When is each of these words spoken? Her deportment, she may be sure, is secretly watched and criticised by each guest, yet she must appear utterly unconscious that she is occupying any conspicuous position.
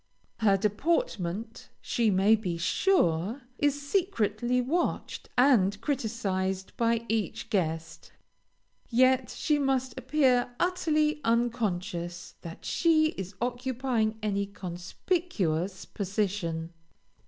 Her 0.39 0.57
deportment, 0.57 1.69
she 1.79 2.09
may 2.09 2.35
be 2.35 2.57
sure, 2.57 3.43
is 3.59 3.79
secretly 3.87 4.59
watched 4.59 5.29
and 5.37 5.79
criticised 5.79 6.75
by 6.75 7.05
each 7.07 7.51
guest, 7.51 8.11
yet 8.89 9.29
she 9.29 9.59
must 9.59 9.95
appear 9.99 10.55
utterly 10.59 11.21
unconscious 11.23 12.33
that 12.41 12.65
she 12.65 13.09
is 13.09 13.35
occupying 13.41 14.17
any 14.23 14.47
conspicuous 14.47 15.85
position. 15.85 16.73